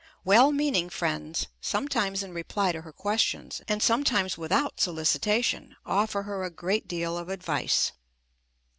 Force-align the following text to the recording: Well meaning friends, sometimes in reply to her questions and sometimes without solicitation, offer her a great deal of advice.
Well 0.25 0.51
meaning 0.51 0.89
friends, 0.89 1.45
sometimes 1.61 2.23
in 2.23 2.33
reply 2.33 2.71
to 2.71 2.81
her 2.81 2.91
questions 2.91 3.61
and 3.67 3.83
sometimes 3.83 4.35
without 4.35 4.81
solicitation, 4.81 5.75
offer 5.85 6.23
her 6.23 6.43
a 6.43 6.49
great 6.49 6.87
deal 6.87 7.15
of 7.19 7.29
advice. 7.29 7.91